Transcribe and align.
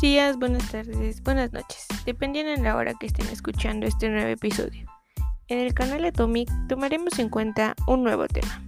Buenos 0.00 0.14
días, 0.14 0.38
buenas 0.38 0.70
tardes, 0.70 1.22
buenas 1.22 1.52
noches, 1.52 1.86
dependiendo 2.06 2.52
de 2.52 2.62
la 2.62 2.74
hora 2.74 2.94
que 2.94 3.04
estén 3.04 3.26
escuchando 3.26 3.86
este 3.86 4.08
nuevo 4.08 4.28
episodio. 4.28 4.86
En 5.48 5.58
el 5.58 5.74
canal 5.74 6.06
Atomic 6.06 6.48
tomaremos 6.68 7.18
en 7.18 7.28
cuenta 7.28 7.76
un 7.86 8.02
nuevo 8.02 8.26
tema. 8.26 8.62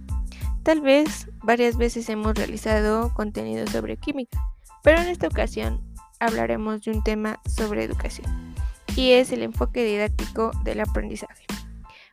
Tal 0.61 0.81
vez 0.81 1.27
varias 1.41 1.75
veces 1.75 2.07
hemos 2.09 2.35
realizado 2.35 3.11
contenido 3.15 3.65
sobre 3.65 3.97
química, 3.97 4.39
pero 4.83 5.01
en 5.01 5.07
esta 5.07 5.25
ocasión 5.25 5.81
hablaremos 6.19 6.83
de 6.83 6.91
un 6.91 7.01
tema 7.01 7.39
sobre 7.47 7.83
educación, 7.83 8.53
y 8.95 9.13
es 9.13 9.31
el 9.31 9.41
enfoque 9.41 9.83
didáctico 9.83 10.51
del 10.63 10.81
aprendizaje. 10.81 11.47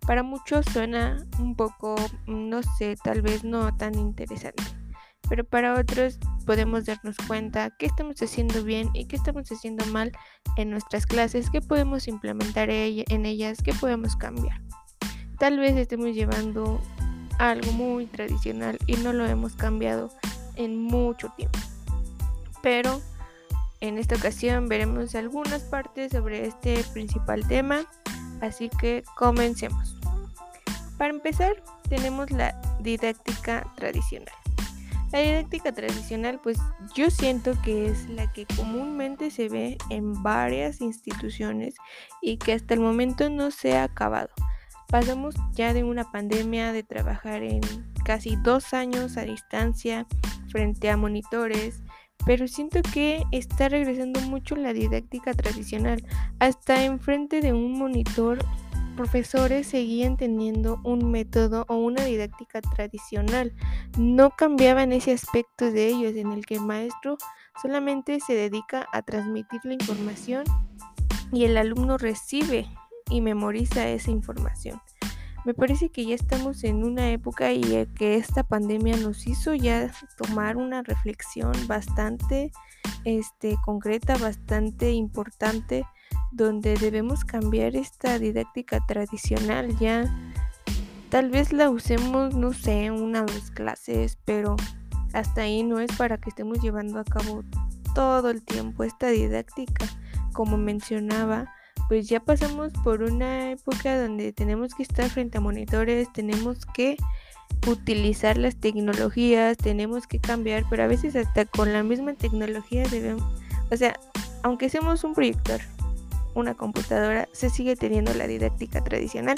Para 0.07 0.23
muchos 0.23 0.65
suena 0.65 1.27
un 1.39 1.57
poco, 1.57 1.95
no 2.27 2.63
sé, 2.63 2.97
tal 3.05 3.21
vez 3.21 3.45
no 3.45 3.77
tan 3.77 3.99
interesante 3.99 4.63
pero 5.31 5.45
para 5.45 5.79
otros 5.79 6.19
podemos 6.51 6.85
darnos 6.85 7.15
cuenta 7.29 7.71
qué 7.79 7.87
estamos 7.87 8.21
haciendo 8.21 8.65
bien 8.65 8.91
y 8.93 9.05
qué 9.05 9.15
estamos 9.15 9.49
haciendo 9.53 9.87
mal 9.87 10.11
en 10.57 10.73
nuestras 10.73 11.07
clases, 11.07 11.49
qué 11.49 11.61
podemos 11.61 12.09
implementar 12.09 12.71
en 12.71 13.25
ellas, 13.25 13.59
qué 13.63 13.73
podemos 13.73 14.17
cambiar. 14.17 14.61
Tal 15.39 15.61
vez 15.61 15.77
estemos 15.77 16.09
llevando 16.09 16.81
algo 17.39 17.71
muy 17.71 18.07
tradicional 18.07 18.81
y 18.89 18.95
no 18.97 19.13
lo 19.13 19.27
hemos 19.27 19.55
cambiado 19.55 20.11
en 20.57 20.77
mucho 20.77 21.33
tiempo. 21.37 21.61
Pero 22.65 23.01
en 23.81 23.97
esta 23.97 24.17
ocasión 24.17 24.69
veremos 24.69 25.15
algunas 25.15 25.63
partes 25.63 26.11
sobre 26.11 26.49
este 26.49 26.83
principal 26.93 27.47
tema, 27.47 27.83
así 28.41 28.71
que 28.81 29.05
comencemos. 29.15 29.97
Para 30.99 31.11
empezar, 31.11 31.63
tenemos 31.89 32.33
la 32.33 32.61
didáctica 32.81 33.73
tradicional. 33.77 34.40
La 35.13 35.21
didáctica 35.21 35.73
tradicional, 35.73 36.41
pues 36.41 36.59
yo 36.95 37.11
siento 37.11 37.61
que 37.63 37.87
es 37.87 38.09
la 38.09 38.33
que 38.33 38.47
comúnmente 38.47 39.31
se 39.31 39.49
ve 39.49 39.77
en 39.91 40.23
varias 40.23 40.81
instituciones 40.81 41.75
y 42.23 42.37
que 42.37 42.53
hasta 42.53 42.75
el 42.75 42.81
momento 42.81 43.29
no 43.29 43.51
se 43.51 43.77
ha 43.77 43.85
acabado. 43.85 44.31
Pasamos 44.89 45.35
ya 45.53 45.75
de 45.75 45.83
una 45.83 46.11
pandemia 46.11 46.73
de 46.73 46.85
trabajar 46.85 47.43
en 47.43 47.61
casi 48.05 48.37
dos 48.37 48.73
años 48.73 49.17
a 49.17 49.23
distancia 49.23 50.07
frente 50.49 50.91
a 50.91 50.97
monitores, 50.97 51.83
pero 52.25 52.47
siento 52.47 52.81
que 52.83 53.25
está 53.33 53.69
regresando 53.69 54.21
mucho 54.21 54.55
la 54.55 54.73
didáctica 54.73 55.35
tradicional, 55.35 56.05
hasta 56.39 56.85
enfrente 56.85 57.41
de 57.41 57.53
un 57.53 57.79
monitor 57.79 58.39
profesores 58.91 59.67
seguían 59.67 60.17
teniendo 60.17 60.81
un 60.85 61.11
método 61.11 61.65
o 61.69 61.77
una 61.77 62.05
didáctica 62.05 62.61
tradicional. 62.61 63.53
No 63.99 64.31
cambiaban 64.31 64.93
ese 64.93 65.13
aspecto 65.13 65.71
de 65.71 65.89
ellos 65.89 66.15
en 66.17 66.33
el 66.33 66.47
que 66.47 66.55
el 66.55 66.63
maestro 66.63 67.17
solamente 67.61 68.21
se 68.21 68.35
dedica 68.35 68.87
a 68.93 69.03
transmitir 69.03 69.61
la 69.65 69.75
información 69.75 70.45
y 71.33 71.45
el 71.45 71.57
alumno 71.57 71.99
recibe 71.99 72.67
y 73.11 73.21
memoriza 73.21 73.89
esa 73.89 74.11
información. 74.11 74.81
Me 75.45 75.55
parece 75.55 75.89
que 75.89 76.05
ya 76.05 76.15
estamos 76.15 76.65
en 76.65 76.85
una 76.85 77.11
época 77.11 77.53
y 77.53 77.87
que 77.95 78.17
esta 78.17 78.43
pandemia 78.43 78.97
nos 78.99 79.27
hizo 79.27 79.55
ya 79.55 79.91
tomar 80.19 80.59
una 80.59 80.83
reflexión 80.83 81.53
bastante 81.67 82.53
este, 83.05 83.57
concreta, 83.65 84.19
bastante 84.19 84.91
importante 84.93 85.87
donde 86.33 86.77
debemos 86.77 87.25
cambiar 87.25 87.77
esta 87.77 88.19
didáctica 88.19 88.85
tradicional 88.87 89.77
ya. 89.79 90.05
Tal 91.09 91.31
vez 91.31 91.53
la 91.53 91.71
usemos, 91.71 92.35
no 92.35 92.53
sé, 92.53 92.91
una 92.91 93.23
vez 93.23 93.51
clases, 93.51 94.19
pero 94.25 94.57
hasta 95.13 95.43
ahí 95.43 95.63
no 95.63 95.81
es 95.81 95.91
para 95.97 96.19
que 96.19 96.31
estemos 96.31 96.61
llevando 96.61 97.01
a 97.01 97.05
cabo 97.05 97.43
todo 97.95 98.31
el 98.31 98.45
tiempo 98.45 98.85
esta 98.85 99.09
didáctica. 99.09 99.87
Como 100.33 100.57
mencionaba, 100.57 101.53
pues 101.89 102.09
ya 102.09 102.21
pasamos 102.21 102.73
por 102.85 103.03
una 103.03 103.51
época 103.51 104.01
donde 104.01 104.33
tenemos 104.33 104.75
que 104.75 104.85
estar 104.85 105.09
frente 105.11 105.39
a 105.39 105.41
monitores, 105.41 106.13
tenemos 106.13 106.65
que 106.67 106.97
utilizar 107.67 108.39
las 108.39 108.57
tecnologías, 108.57 109.57
tenemos 109.57 110.07
que 110.07 110.21
cambiar, 110.21 110.65
pero 110.71 110.85
a 110.85 110.87
veces 110.87 111.17
hasta 111.17 111.45
con 111.47 111.73
la 111.73 111.83
misma 111.83 112.15
tecnología 112.15 112.85
debemos, 112.85 113.25
o 113.71 113.77
sea, 113.77 113.99
aunque 114.43 114.69
seamos 114.69 115.05
un 115.05 115.15
proyector, 115.15 115.61
una 116.35 116.55
computadora, 116.55 117.29
se 117.33 117.51
sigue 117.51 117.77
teniendo 117.77 118.15
la 118.15 118.27
didáctica 118.27 118.83
tradicional, 118.83 119.37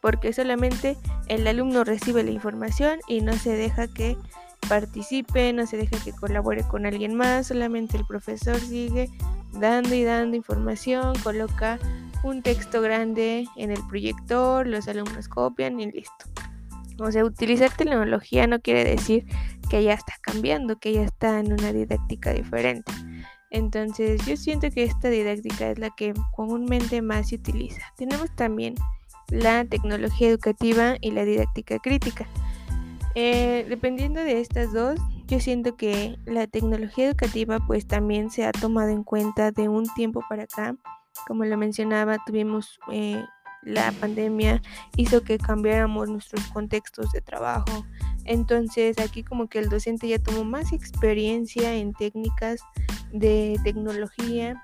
porque 0.00 0.32
solamente 0.32 0.96
el 1.28 1.46
alumno 1.46 1.84
recibe 1.84 2.22
la 2.22 2.30
información 2.30 2.98
y 3.08 3.20
no 3.20 3.32
se 3.34 3.56
deja 3.56 3.88
que 3.88 4.16
participe, 4.68 5.52
no 5.52 5.66
se 5.66 5.76
deja 5.76 6.02
que 6.02 6.12
colabore 6.12 6.62
con 6.64 6.86
alguien 6.86 7.14
más, 7.14 7.48
solamente 7.48 7.96
el 7.96 8.06
profesor 8.06 8.58
sigue 8.58 9.10
dando 9.52 9.94
y 9.94 10.04
dando 10.04 10.36
información, 10.36 11.14
coloca 11.22 11.78
un 12.22 12.42
texto 12.42 12.80
grande 12.80 13.46
en 13.56 13.70
el 13.70 13.86
proyector, 13.86 14.66
los 14.66 14.88
alumnos 14.88 15.28
copian 15.28 15.78
y 15.80 15.90
listo. 15.90 16.26
O 16.98 17.10
sea, 17.10 17.24
utilizar 17.24 17.70
tecnología 17.72 18.46
no 18.46 18.60
quiere 18.60 18.84
decir 18.84 19.26
que 19.68 19.82
ya 19.82 19.94
está 19.94 20.14
cambiando, 20.20 20.78
que 20.78 20.92
ya 20.92 21.02
está 21.02 21.40
en 21.40 21.52
una 21.52 21.72
didáctica 21.72 22.32
diferente. 22.32 22.92
Entonces 23.54 24.26
yo 24.26 24.36
siento 24.36 24.68
que 24.72 24.82
esta 24.82 25.08
didáctica 25.08 25.70
es 25.70 25.78
la 25.78 25.90
que 25.90 26.12
comúnmente 26.34 27.02
más 27.02 27.28
se 27.28 27.36
utiliza. 27.36 27.82
Tenemos 27.96 28.34
también 28.34 28.74
la 29.28 29.64
tecnología 29.64 30.28
educativa 30.28 30.96
y 31.00 31.12
la 31.12 31.24
didáctica 31.24 31.78
crítica. 31.78 32.26
Eh, 33.14 33.64
dependiendo 33.68 34.18
de 34.18 34.40
estas 34.40 34.72
dos, 34.72 34.98
yo 35.28 35.38
siento 35.38 35.76
que 35.76 36.18
la 36.26 36.48
tecnología 36.48 37.06
educativa 37.06 37.60
pues 37.64 37.86
también 37.86 38.28
se 38.28 38.44
ha 38.44 38.50
tomado 38.50 38.88
en 38.88 39.04
cuenta 39.04 39.52
de 39.52 39.68
un 39.68 39.86
tiempo 39.94 40.20
para 40.28 40.42
acá. 40.42 40.74
Como 41.28 41.44
lo 41.44 41.56
mencionaba, 41.56 42.18
tuvimos 42.26 42.80
eh, 42.90 43.24
la 43.62 43.92
pandemia, 43.92 44.62
hizo 44.96 45.22
que 45.22 45.38
cambiáramos 45.38 46.08
nuestros 46.08 46.44
contextos 46.48 47.12
de 47.12 47.20
trabajo. 47.20 47.86
Entonces 48.24 48.98
aquí 48.98 49.22
como 49.22 49.48
que 49.48 49.60
el 49.60 49.68
docente 49.68 50.08
ya 50.08 50.18
tomó 50.18 50.42
más 50.42 50.72
experiencia 50.72 51.72
en 51.74 51.92
técnicas 51.92 52.60
de 53.14 53.58
tecnología 53.62 54.60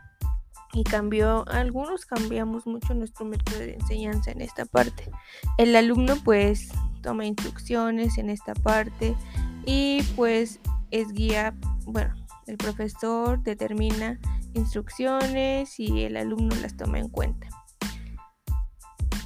y 0.72 0.84
cambió, 0.84 1.48
algunos 1.48 2.04
cambiamos 2.04 2.66
mucho 2.66 2.94
nuestro 2.94 3.24
método 3.24 3.58
de 3.60 3.74
enseñanza 3.74 4.32
en 4.32 4.40
esta 4.40 4.64
parte. 4.66 5.10
El 5.56 5.74
alumno 5.74 6.16
pues 6.24 6.68
toma 7.02 7.24
instrucciones 7.24 8.18
en 8.18 8.28
esta 8.28 8.54
parte 8.54 9.16
y 9.64 10.02
pues 10.16 10.60
es 10.90 11.12
guía, 11.12 11.54
bueno, 11.86 12.14
el 12.46 12.56
profesor 12.56 13.42
determina 13.42 14.18
instrucciones 14.54 15.78
y 15.78 16.02
el 16.02 16.16
alumno 16.16 16.54
las 16.56 16.76
toma 16.76 16.98
en 16.98 17.08
cuenta. 17.08 17.48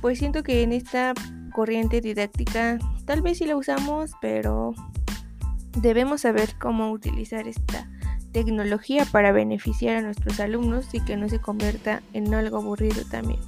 Pues 0.02 0.18
siento 0.18 0.42
que 0.42 0.62
en 0.62 0.72
esta 0.72 1.14
corriente 1.54 2.02
didáctica 2.02 2.78
tal 3.06 3.22
vez 3.22 3.38
sí 3.38 3.46
la 3.46 3.56
usamos, 3.56 4.12
pero 4.20 4.74
debemos 5.78 6.22
saber 6.22 6.58
cómo 6.58 6.90
utilizar 6.90 7.48
esta 7.48 7.88
tecnología 8.34 9.06
para 9.06 9.32
beneficiar 9.32 9.96
a 9.96 10.02
nuestros 10.02 10.40
alumnos 10.40 10.92
y 10.92 11.00
que 11.00 11.16
no 11.16 11.28
se 11.30 11.40
convierta 11.40 12.02
en 12.12 12.34
algo 12.34 12.58
aburrido 12.58 13.02
también. 13.10 13.40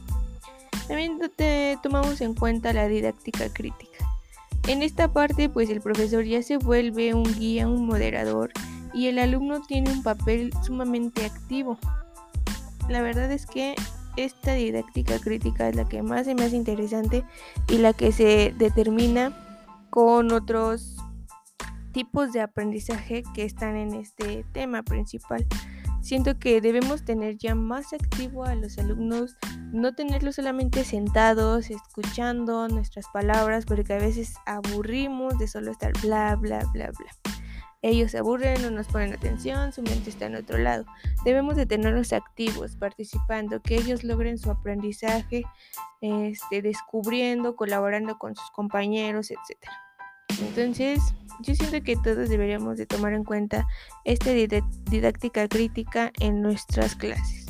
También 0.88 1.18
te 1.34 1.76
tomamos 1.82 2.20
en 2.20 2.34
cuenta 2.34 2.72
la 2.72 2.86
didáctica 2.86 3.52
crítica. 3.52 3.98
En 4.68 4.82
esta 4.82 5.12
parte 5.12 5.48
pues 5.48 5.68
el 5.70 5.80
profesor 5.80 6.24
ya 6.24 6.42
se 6.42 6.56
vuelve 6.56 7.12
un 7.12 7.24
guía, 7.24 7.68
un 7.68 7.84
moderador 7.86 8.52
y 8.94 9.08
el 9.08 9.18
alumno 9.18 9.60
tiene 9.60 9.90
un 9.90 10.02
papel 10.02 10.52
sumamente 10.64 11.26
activo. 11.26 11.78
La 12.88 13.02
verdad 13.02 13.30
es 13.32 13.44
que 13.44 13.74
esta 14.16 14.54
didáctica 14.54 15.18
crítica 15.18 15.68
es 15.68 15.74
la 15.74 15.84
que 15.86 16.02
más 16.02 16.26
se 16.26 16.34
me 16.36 16.44
hace 16.44 16.56
interesante 16.56 17.24
y 17.68 17.78
la 17.78 17.92
que 17.92 18.12
se 18.12 18.54
determina 18.56 19.36
con 19.90 20.30
otros 20.32 20.95
tipos 21.96 22.30
de 22.30 22.42
aprendizaje 22.42 23.22
que 23.32 23.44
están 23.44 23.74
en 23.74 23.94
este 23.94 24.44
tema 24.52 24.82
principal. 24.82 25.46
Siento 26.02 26.38
que 26.38 26.60
debemos 26.60 27.06
tener 27.06 27.38
ya 27.38 27.54
más 27.54 27.94
activo 27.94 28.44
a 28.44 28.54
los 28.54 28.76
alumnos, 28.76 29.34
no 29.72 29.94
tenerlos 29.94 30.34
solamente 30.34 30.84
sentados, 30.84 31.70
escuchando 31.70 32.68
nuestras 32.68 33.06
palabras, 33.14 33.64
porque 33.64 33.94
a 33.94 33.98
veces 33.98 34.34
aburrimos 34.44 35.38
de 35.38 35.48
solo 35.48 35.70
estar 35.70 35.94
bla, 36.02 36.36
bla, 36.36 36.66
bla, 36.74 36.90
bla. 36.90 37.32
Ellos 37.80 38.10
se 38.10 38.18
aburren, 38.18 38.60
no 38.60 38.70
nos 38.70 38.88
ponen 38.88 39.14
atención, 39.14 39.72
su 39.72 39.80
mente 39.80 40.10
está 40.10 40.26
en 40.26 40.36
otro 40.36 40.58
lado. 40.58 40.84
Debemos 41.24 41.56
de 41.56 41.64
tenerlos 41.64 42.12
activos, 42.12 42.76
participando, 42.76 43.62
que 43.62 43.76
ellos 43.76 44.04
logren 44.04 44.36
su 44.36 44.50
aprendizaje, 44.50 45.44
este, 46.02 46.60
descubriendo, 46.60 47.56
colaborando 47.56 48.18
con 48.18 48.36
sus 48.36 48.50
compañeros, 48.50 49.30
etc. 49.30 49.66
Entonces, 50.40 51.00
yo 51.40 51.54
siento 51.54 51.82
que 51.82 51.96
todos 51.96 52.28
deberíamos 52.28 52.76
de 52.78 52.86
tomar 52.86 53.12
en 53.12 53.24
cuenta 53.24 53.66
esta 54.04 54.30
didáctica 54.30 55.48
crítica 55.48 56.12
en 56.20 56.42
nuestras 56.42 56.94
clases. 56.94 57.46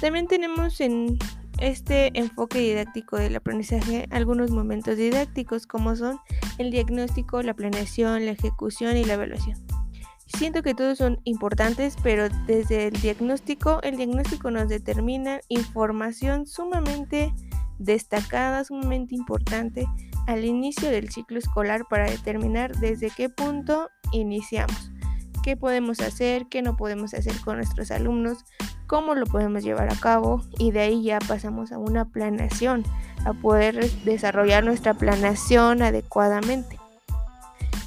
También 0.00 0.26
tenemos 0.26 0.80
en 0.80 1.18
este 1.60 2.10
enfoque 2.18 2.58
didáctico 2.58 3.16
del 3.16 3.36
aprendizaje 3.36 4.06
algunos 4.10 4.50
momentos 4.50 4.96
didácticos 4.96 5.66
como 5.66 5.94
son 5.94 6.18
el 6.58 6.70
diagnóstico, 6.70 7.42
la 7.42 7.54
planeación, 7.54 8.26
la 8.26 8.32
ejecución 8.32 8.96
y 8.96 9.04
la 9.04 9.14
evaluación. 9.14 9.64
siento 10.26 10.62
que 10.62 10.74
todos 10.74 10.98
son 10.98 11.20
importantes, 11.24 11.96
pero 12.02 12.28
desde 12.46 12.88
el 12.88 13.00
diagnóstico, 13.00 13.80
el 13.82 13.96
diagnóstico 13.96 14.50
nos 14.50 14.68
determina 14.68 15.40
información 15.48 16.46
sumamente 16.46 17.32
destacada, 17.78 18.64
sumamente 18.64 19.14
importante 19.14 19.86
al 20.26 20.44
inicio 20.44 20.90
del 20.90 21.10
ciclo 21.10 21.38
escolar 21.38 21.84
para 21.88 22.10
determinar 22.10 22.76
desde 22.76 23.10
qué 23.10 23.28
punto 23.28 23.90
iniciamos, 24.12 24.90
qué 25.42 25.56
podemos 25.56 26.00
hacer, 26.00 26.46
qué 26.48 26.62
no 26.62 26.76
podemos 26.76 27.14
hacer 27.14 27.34
con 27.44 27.56
nuestros 27.56 27.90
alumnos, 27.90 28.44
cómo 28.86 29.14
lo 29.14 29.26
podemos 29.26 29.62
llevar 29.62 29.92
a 29.92 29.96
cabo 29.96 30.42
y 30.58 30.70
de 30.70 30.80
ahí 30.80 31.02
ya 31.02 31.18
pasamos 31.18 31.72
a 31.72 31.78
una 31.78 32.04
planeación, 32.06 32.84
a 33.24 33.32
poder 33.32 33.90
desarrollar 34.04 34.64
nuestra 34.64 34.94
planeación 34.94 35.82
adecuadamente. 35.82 36.78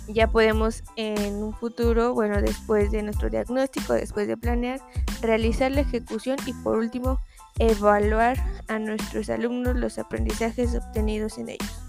Ya 0.07 0.28
podemos 0.28 0.84
en 0.95 1.44
un 1.44 1.54
futuro, 1.54 2.13
bueno, 2.13 2.42
después 2.42 2.92
de 2.92 3.04
nuestro 3.04 3.30
diagnóstico, 3.30 3.94
después 3.94 4.28
de 4.28 4.38
planear, 4.38 4.80
realizar 5.22 5.72
la 5.72 5.81
ejecución 5.81 6.38
y 6.45 6.54
por 6.54 6.78
último, 6.78 7.19
evaluar 7.60 8.38
a 8.68 8.80
nuestros 8.80 9.30
alumnos 9.30 9.75
los 9.75 10.00
aprendizajes 10.00 10.75
obtenidos 10.75 11.38
en 11.38 11.50
ellos. 11.50 11.87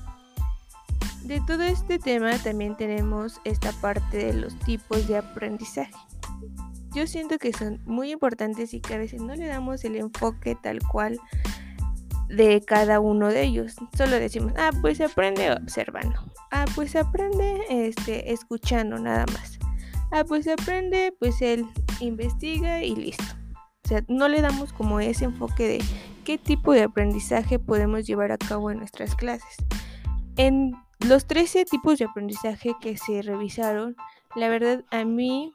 De 1.29 1.43
todo 1.43 1.63
este 1.63 1.99
tema 1.99 2.39
también 2.39 2.75
tenemos 2.75 3.39
esta 3.45 3.71
parte 3.83 4.17
de 4.17 4.33
los 4.33 4.59
tipos 4.61 5.07
de 5.09 5.19
aprendizaje. 5.19 5.93
Yo 6.95 7.07
siento 7.07 7.37
que 7.37 7.53
son 7.53 7.83
muy 7.85 8.13
importantes 8.13 8.73
y 8.73 8.81
que 8.81 8.95
a 8.95 8.97
veces 8.99 9.21
no 9.21 9.35
le 9.35 9.45
damos 9.45 9.85
el 9.85 9.97
enfoque 9.97 10.57
tal 10.63 10.79
cual 10.91 11.21
de 12.31 12.63
cada 12.63 12.99
uno 13.01 13.29
de 13.29 13.43
ellos. 13.43 13.75
Solo 13.95 14.13
decimos, 14.13 14.55
ah, 14.57 14.71
pues 14.81 15.03
aprende 15.03 15.53
observando. 15.53 16.19
Ah, 16.51 16.65
pues 16.75 16.97
aprende 16.97 17.61
este, 17.69 18.33
escuchando 18.33 18.99
nada 18.99 19.27
más. 19.35 19.59
Ah, 20.11 20.25
pues 20.27 20.49
aprende, 20.49 21.15
pues 21.21 21.43
él 21.43 21.67
investiga 22.01 22.83
y 22.83 22.97
listo. 22.97 23.35
O 23.85 23.89
sea, 23.89 24.03
no 24.09 24.29
le 24.29 24.41
damos 24.41 24.73
como 24.73 24.99
ese 24.99 25.27
enfoque 25.27 25.69
de 25.69 25.85
qué 26.25 26.39
tipo 26.39 26.73
de 26.73 26.85
aprendizaje 26.85 27.59
podemos 27.59 28.07
llevar 28.07 28.33
a 28.33 28.39
cabo 28.39 28.71
en 28.71 28.79
nuestras 28.79 29.15
clases. 29.15 29.57
En 30.37 30.73
los 31.01 31.27
13 31.27 31.65
tipos 31.65 31.99
de 31.99 32.07
aprendizaje 32.07 32.73
que 32.81 32.97
se 32.97 33.23
revisaron, 33.23 33.97
la 34.35 34.49
verdad 34.49 34.85
a 34.91 35.05
mí 35.05 35.55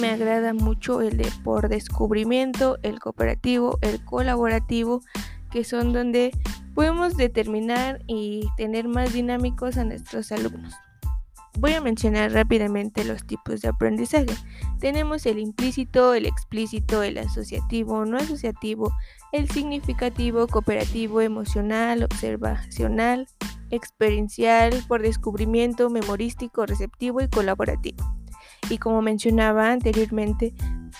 me 0.00 0.10
agrada 0.10 0.52
mucho 0.52 1.00
el 1.00 1.16
de 1.16 1.30
por 1.42 1.68
descubrimiento, 1.68 2.78
el 2.82 3.00
cooperativo, 3.00 3.78
el 3.80 4.04
colaborativo, 4.04 5.00
que 5.50 5.64
son 5.64 5.92
donde 5.92 6.30
podemos 6.74 7.16
determinar 7.16 8.02
y 8.06 8.46
tener 8.56 8.86
más 8.86 9.12
dinámicos 9.12 9.78
a 9.78 9.84
nuestros 9.84 10.30
alumnos. 10.30 10.74
Voy 11.58 11.72
a 11.72 11.80
mencionar 11.80 12.30
rápidamente 12.30 13.04
los 13.04 13.26
tipos 13.26 13.62
de 13.62 13.68
aprendizaje. 13.68 14.26
Tenemos 14.78 15.26
el 15.26 15.40
implícito, 15.40 16.14
el 16.14 16.26
explícito, 16.26 17.02
el 17.02 17.18
asociativo, 17.18 18.04
no 18.04 18.18
asociativo, 18.18 18.92
el 19.32 19.50
significativo, 19.50 20.46
cooperativo, 20.46 21.20
emocional, 21.20 22.04
observacional, 22.04 23.26
experiencial, 23.70 24.72
por 24.88 25.02
descubrimiento, 25.02 25.90
memorístico, 25.90 26.66
receptivo 26.66 27.20
y 27.20 27.28
colaborativo. 27.28 28.04
Y 28.70 28.78
como 28.78 29.02
mencionaba 29.02 29.70
anteriormente, 29.70 30.54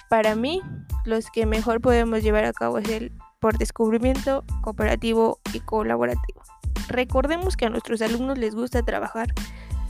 para 0.08 0.34
mí 0.34 0.62
los 1.04 1.30
que 1.30 1.46
mejor 1.46 1.80
podemos 1.80 2.22
llevar 2.22 2.44
a 2.44 2.52
cabo 2.52 2.78
es 2.78 2.88
el 2.88 3.12
por 3.40 3.56
descubrimiento, 3.58 4.44
cooperativo 4.62 5.38
y 5.52 5.60
colaborativo. 5.60 6.42
Recordemos 6.88 7.56
que 7.56 7.66
a 7.66 7.70
nuestros 7.70 8.02
alumnos 8.02 8.38
les 8.38 8.54
gusta 8.54 8.82
trabajar 8.82 9.32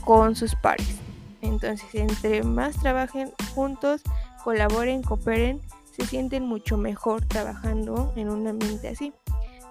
con 0.05 0.35
sus 0.35 0.55
pares. 0.55 0.97
Entonces, 1.41 1.95
entre 1.95 2.43
más 2.43 2.77
trabajen 2.77 3.31
juntos, 3.55 4.01
colaboren, 4.43 5.01
cooperen, 5.01 5.61
se 5.91 6.05
sienten 6.05 6.45
mucho 6.45 6.77
mejor 6.77 7.25
trabajando 7.25 8.13
en 8.15 8.29
un 8.29 8.47
ambiente 8.47 8.89
así. 8.89 9.13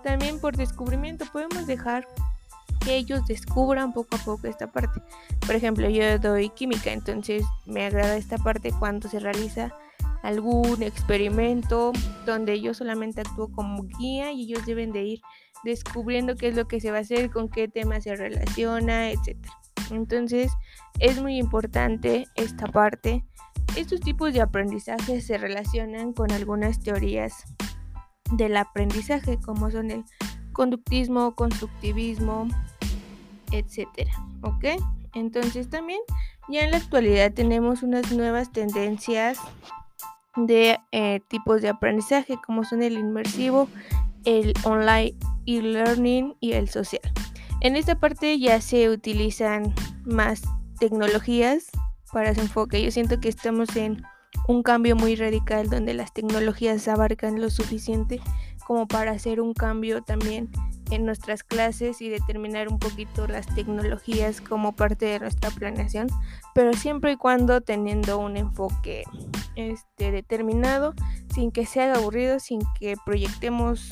También 0.02 0.40
por 0.40 0.56
descubrimiento 0.56 1.26
podemos 1.32 1.66
dejar 1.66 2.06
ellos 2.88 3.26
descubran 3.26 3.92
poco 3.92 4.16
a 4.16 4.18
poco 4.18 4.46
esta 4.46 4.70
parte. 4.70 5.00
Por 5.46 5.54
ejemplo, 5.54 5.88
yo 5.88 6.18
doy 6.18 6.50
química, 6.50 6.92
entonces 6.92 7.44
me 7.66 7.84
agrada 7.86 8.16
esta 8.16 8.38
parte 8.38 8.72
cuando 8.78 9.08
se 9.08 9.20
realiza 9.20 9.74
algún 10.22 10.82
experimento 10.82 11.92
donde 12.26 12.60
yo 12.60 12.74
solamente 12.74 13.20
actúo 13.20 13.50
como 13.52 13.84
guía 13.84 14.32
y 14.32 14.42
ellos 14.42 14.66
deben 14.66 14.92
de 14.92 15.04
ir 15.04 15.20
descubriendo 15.64 16.36
qué 16.36 16.48
es 16.48 16.56
lo 16.56 16.68
que 16.68 16.80
se 16.80 16.90
va 16.90 16.98
a 16.98 17.02
hacer, 17.02 17.30
con 17.30 17.48
qué 17.48 17.68
tema 17.68 18.00
se 18.00 18.14
relaciona, 18.16 19.10
etc. 19.10 19.36
Entonces 19.90 20.52
es 20.98 21.20
muy 21.20 21.38
importante 21.38 22.26
esta 22.34 22.66
parte. 22.66 23.24
Estos 23.76 24.00
tipos 24.00 24.32
de 24.32 24.40
aprendizaje 24.40 25.20
se 25.20 25.38
relacionan 25.38 26.12
con 26.12 26.32
algunas 26.32 26.80
teorías 26.80 27.44
del 28.32 28.56
aprendizaje 28.56 29.38
como 29.38 29.70
son 29.70 29.90
el 29.90 30.04
conductismo, 30.52 31.34
constructivismo, 31.34 32.48
etcétera, 33.52 34.12
¿ok? 34.42 34.64
Entonces 35.14 35.68
también 35.68 36.00
ya 36.48 36.62
en 36.62 36.70
la 36.70 36.78
actualidad 36.78 37.32
tenemos 37.32 37.82
unas 37.82 38.12
nuevas 38.12 38.52
tendencias 38.52 39.38
de 40.36 40.78
eh, 40.92 41.20
tipos 41.28 41.62
de 41.62 41.68
aprendizaje 41.68 42.38
como 42.46 42.64
son 42.64 42.82
el 42.82 42.94
inmersivo, 42.94 43.68
el 44.24 44.54
online 44.64 45.16
e-learning 45.46 46.36
y 46.40 46.52
el 46.52 46.68
social. 46.68 47.02
En 47.60 47.74
esta 47.74 47.98
parte 47.98 48.38
ya 48.38 48.60
se 48.60 48.88
utilizan 48.88 49.74
más 50.04 50.42
tecnologías 50.78 51.70
para 52.12 52.34
su 52.34 52.40
enfoque. 52.40 52.82
Yo 52.82 52.90
siento 52.90 53.20
que 53.20 53.28
estamos 53.28 53.74
en 53.76 54.02
un 54.46 54.62
cambio 54.62 54.96
muy 54.96 55.16
radical 55.16 55.68
donde 55.68 55.94
las 55.94 56.14
tecnologías 56.14 56.86
abarcan 56.88 57.40
lo 57.40 57.50
suficiente 57.50 58.20
como 58.66 58.86
para 58.86 59.12
hacer 59.12 59.40
un 59.40 59.54
cambio 59.54 60.02
también 60.02 60.50
en 60.90 61.04
nuestras 61.04 61.42
clases 61.42 62.00
y 62.00 62.08
determinar 62.08 62.68
un 62.68 62.78
poquito 62.78 63.26
las 63.26 63.46
tecnologías 63.54 64.40
como 64.40 64.74
parte 64.74 65.06
de 65.06 65.20
nuestra 65.20 65.50
planeación, 65.50 66.08
pero 66.54 66.72
siempre 66.72 67.12
y 67.12 67.16
cuando 67.16 67.60
teniendo 67.60 68.18
un 68.18 68.36
enfoque 68.36 69.04
este, 69.56 70.10
determinado, 70.10 70.94
sin 71.34 71.50
que 71.50 71.66
sea 71.66 71.94
aburrido, 71.94 72.40
sin 72.40 72.60
que 72.78 72.94
proyectemos 73.04 73.90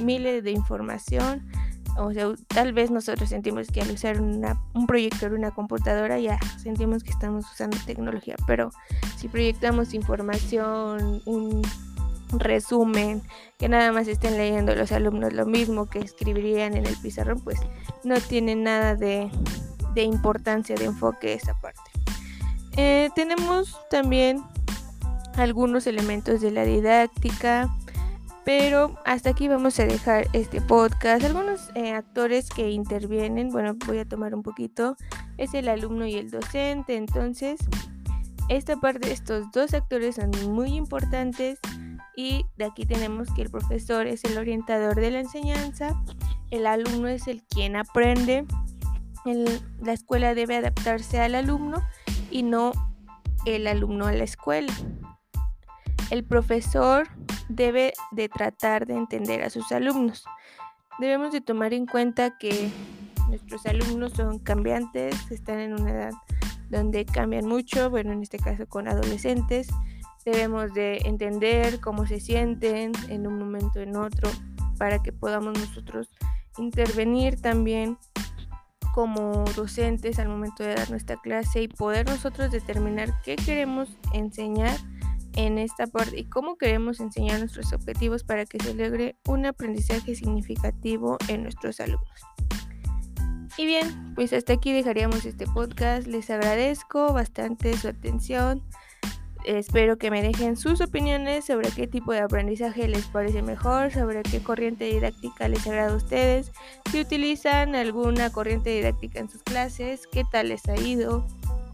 miles 0.00 0.44
de 0.44 0.52
información. 0.52 1.46
O 1.98 2.12
sea, 2.12 2.32
tal 2.46 2.72
vez 2.72 2.90
nosotros 2.90 3.28
sentimos 3.28 3.68
que 3.68 3.82
al 3.82 3.90
usar 3.90 4.18
un 4.20 4.86
proyector, 4.86 5.34
una 5.34 5.50
computadora, 5.50 6.18
ya 6.18 6.38
sentimos 6.56 7.04
que 7.04 7.10
estamos 7.10 7.44
usando 7.52 7.76
tecnología, 7.84 8.36
pero 8.46 8.70
si 9.16 9.28
proyectamos 9.28 9.92
información, 9.92 11.20
un 11.26 11.62
resumen, 12.32 13.22
que 13.58 13.68
nada 13.68 13.92
más 13.92 14.08
estén 14.08 14.36
leyendo 14.36 14.74
los 14.74 14.92
alumnos 14.92 15.32
lo 15.32 15.46
mismo 15.46 15.86
que 15.86 16.00
escribirían 16.00 16.76
en 16.76 16.86
el 16.86 16.96
pizarrón, 16.96 17.40
pues 17.40 17.58
no 18.04 18.20
tiene 18.20 18.56
nada 18.56 18.94
de, 18.94 19.30
importancia, 19.96 20.74
de 20.76 20.86
enfoque 20.86 21.34
esa 21.34 21.54
parte. 21.60 21.80
Eh, 22.76 23.10
tenemos 23.14 23.78
también 23.90 24.42
algunos 25.36 25.86
elementos 25.86 26.40
de 26.40 26.50
la 26.50 26.64
didáctica, 26.64 27.68
pero 28.44 28.98
hasta 29.04 29.30
aquí 29.30 29.48
vamos 29.48 29.78
a 29.78 29.84
dejar 29.84 30.26
este 30.32 30.60
podcast. 30.60 31.24
Algunos 31.24 31.70
eh, 31.74 31.92
actores 31.92 32.48
que 32.48 32.70
intervienen, 32.70 33.50
bueno, 33.50 33.76
voy 33.86 33.98
a 33.98 34.04
tomar 34.04 34.34
un 34.34 34.42
poquito, 34.42 34.96
es 35.38 35.54
el 35.54 35.68
alumno 35.68 36.06
y 36.06 36.16
el 36.16 36.30
docente, 36.30 36.96
entonces 36.96 37.60
esta 38.48 38.76
parte, 38.76 39.12
estos 39.12 39.50
dos 39.52 39.72
actores 39.72 40.16
son 40.16 40.30
muy 40.52 40.74
importantes 40.74 41.58
y 42.16 42.44
de 42.56 42.64
aquí 42.66 42.84
tenemos 42.84 43.28
que 43.34 43.42
el 43.42 43.50
profesor 43.50 44.06
es 44.06 44.24
el 44.24 44.38
orientador 44.38 44.96
de 44.96 45.10
la 45.10 45.20
enseñanza, 45.20 46.00
el 46.50 46.66
alumno 46.66 47.08
es 47.08 47.28
el 47.28 47.42
quien 47.44 47.76
aprende, 47.76 48.44
la 49.80 49.92
escuela 49.92 50.34
debe 50.34 50.56
adaptarse 50.56 51.20
al 51.20 51.34
alumno 51.34 51.82
y 52.30 52.42
no 52.42 52.72
el 53.46 53.66
alumno 53.66 54.06
a 54.06 54.12
la 54.12 54.24
escuela. 54.24 54.72
El 56.10 56.24
profesor 56.24 57.08
debe 57.48 57.94
de 58.10 58.28
tratar 58.28 58.86
de 58.86 58.94
entender 58.94 59.42
a 59.42 59.50
sus 59.50 59.72
alumnos. 59.72 60.24
Debemos 60.98 61.32
de 61.32 61.40
tomar 61.40 61.72
en 61.72 61.86
cuenta 61.86 62.36
que 62.38 62.70
nuestros 63.28 63.64
alumnos 63.66 64.12
son 64.12 64.38
cambiantes, 64.38 65.30
están 65.30 65.58
en 65.58 65.72
una 65.72 65.90
edad 65.90 66.12
donde 66.68 67.04
cambian 67.04 67.46
mucho, 67.46 67.90
bueno, 67.90 68.12
en 68.12 68.22
este 68.22 68.38
caso 68.38 68.66
con 68.66 68.88
adolescentes, 68.88 69.68
Debemos 70.24 70.72
de 70.72 70.98
entender 71.04 71.80
cómo 71.80 72.06
se 72.06 72.20
sienten 72.20 72.92
en 73.08 73.26
un 73.26 73.38
momento 73.38 73.80
en 73.80 73.96
otro 73.96 74.30
para 74.78 75.02
que 75.02 75.12
podamos 75.12 75.58
nosotros 75.58 76.10
intervenir 76.58 77.40
también 77.40 77.98
como 78.94 79.44
docentes 79.56 80.18
al 80.18 80.28
momento 80.28 80.62
de 80.62 80.74
dar 80.74 80.90
nuestra 80.90 81.16
clase 81.16 81.62
y 81.62 81.68
poder 81.68 82.06
nosotros 82.06 82.50
determinar 82.50 83.10
qué 83.24 83.36
queremos 83.36 83.88
enseñar 84.12 84.76
en 85.34 85.58
esta 85.58 85.86
parte 85.86 86.20
y 86.20 86.24
cómo 86.24 86.56
queremos 86.56 87.00
enseñar 87.00 87.38
nuestros 87.38 87.72
objetivos 87.72 88.22
para 88.22 88.44
que 88.44 88.58
se 88.58 88.74
logre 88.74 89.16
un 89.26 89.46
aprendizaje 89.46 90.14
significativo 90.14 91.16
en 91.28 91.44
nuestros 91.44 91.80
alumnos. 91.80 92.20
Y 93.56 93.66
bien, 93.66 94.14
pues 94.14 94.32
hasta 94.32 94.54
aquí 94.54 94.72
dejaríamos 94.72 95.24
este 95.24 95.46
podcast. 95.46 96.06
Les 96.06 96.30
agradezco 96.30 97.12
bastante 97.12 97.76
su 97.76 97.88
atención. 97.88 98.62
Espero 99.44 99.98
que 99.98 100.10
me 100.10 100.22
dejen 100.22 100.56
sus 100.56 100.80
opiniones 100.80 101.46
sobre 101.46 101.70
qué 101.70 101.88
tipo 101.88 102.12
de 102.12 102.20
aprendizaje 102.20 102.86
les 102.86 103.06
parece 103.06 103.42
mejor, 103.42 103.92
sobre 103.92 104.22
qué 104.22 104.40
corriente 104.40 104.84
didáctica 104.84 105.48
les 105.48 105.66
agrada 105.66 105.92
a 105.92 105.96
ustedes, 105.96 106.52
si 106.90 107.00
utilizan 107.00 107.74
alguna 107.74 108.30
corriente 108.30 108.70
didáctica 108.70 109.18
en 109.18 109.28
sus 109.28 109.42
clases, 109.42 110.06
qué 110.06 110.22
tal 110.30 110.48
les 110.48 110.68
ha 110.68 110.76
ido, 110.76 111.26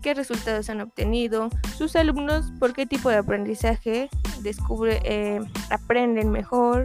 qué 0.03 0.15
resultados 0.15 0.71
han 0.71 0.81
obtenido, 0.81 1.51
sus 1.77 1.95
alumnos 1.95 2.53
por 2.59 2.73
qué 2.73 2.87
tipo 2.87 3.11
de 3.11 3.17
aprendizaje 3.17 4.09
descubre, 4.41 5.01
eh, 5.05 5.41
aprenden 5.71 6.31
mejor. 6.31 6.85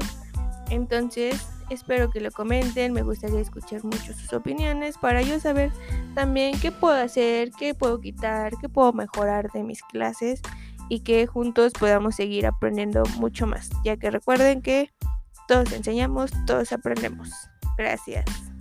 Entonces, 0.69 1.47
espero 1.69 2.09
que 2.09 2.19
lo 2.19 2.31
comenten, 2.31 2.91
me 2.91 3.03
gustaría 3.03 3.39
escuchar 3.39 3.83
mucho 3.83 4.13
sus 4.13 4.33
opiniones 4.33 4.97
para 4.97 5.21
yo 5.21 5.39
saber 5.39 5.71
también 6.13 6.59
qué 6.59 6.71
puedo 6.71 6.95
hacer, 6.95 7.51
qué 7.51 7.73
puedo 7.73 8.01
quitar, 8.01 8.53
qué 8.59 8.67
puedo 8.67 8.91
mejorar 8.91 9.51
de 9.51 9.63
mis 9.63 9.81
clases 9.83 10.41
y 10.89 11.01
que 11.01 11.27
juntos 11.27 11.73
podamos 11.73 12.15
seguir 12.15 12.45
aprendiendo 12.45 13.03
mucho 13.17 13.47
más, 13.47 13.69
ya 13.83 13.97
que 13.97 14.11
recuerden 14.11 14.61
que 14.61 14.91
todos 15.47 15.71
enseñamos, 15.71 16.31
todos 16.45 16.71
aprendemos. 16.71 17.29
Gracias. 17.77 18.52